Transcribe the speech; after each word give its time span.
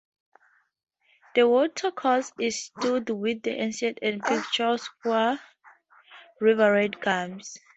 The 1.35 1.47
watercourse 1.47 2.31
is 2.39 2.63
studded 2.65 3.11
with 3.11 3.45
ancient 3.45 3.99
and 4.01 4.19
picturesque 4.23 4.91
River 5.05 5.59
Red 6.71 6.99
Gums. 6.99 7.59